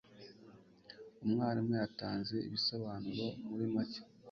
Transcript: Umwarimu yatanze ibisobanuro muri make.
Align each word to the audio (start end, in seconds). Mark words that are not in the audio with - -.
Umwarimu 1.23 1.73
yatanze 1.81 2.35
ibisobanuro 2.47 3.25
muri 3.49 3.65
make. 3.73 4.01